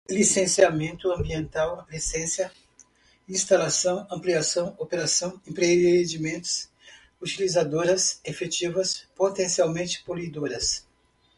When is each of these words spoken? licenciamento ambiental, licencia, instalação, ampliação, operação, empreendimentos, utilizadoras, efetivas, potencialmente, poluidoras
licenciamento 0.09 1.11
ambiental, 1.11 1.85
licencia, 1.87 2.51
instalação, 3.29 4.07
ampliação, 4.09 4.75
operação, 4.79 5.39
empreendimentos, 5.45 6.67
utilizadoras, 7.21 8.19
efetivas, 8.25 9.03
potencialmente, 9.15 10.03
poluidoras 10.03 10.87